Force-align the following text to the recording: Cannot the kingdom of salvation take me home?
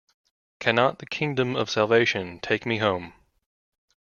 Cannot 0.59 0.97
the 0.97 1.05
kingdom 1.05 1.55
of 1.55 1.69
salvation 1.69 2.39
take 2.39 2.65
me 2.65 2.79
home? 2.79 3.13